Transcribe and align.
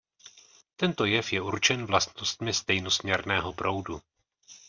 Tento 0.83 1.05
jev 1.05 1.27
je 1.33 1.41
určen 1.41 1.85
vlastnostmi 1.85 2.53
stejnosměrného 2.53 3.53
proudu. 3.53 4.01